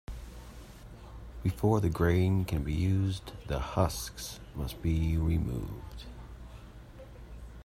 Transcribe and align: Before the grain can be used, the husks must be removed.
Before 1.43 1.79
the 1.79 1.91
grain 1.91 2.43
can 2.45 2.63
be 2.63 2.73
used, 2.73 3.33
the 3.45 3.59
husks 3.59 4.39
must 4.55 4.81
be 4.81 5.15
removed. 5.15 6.05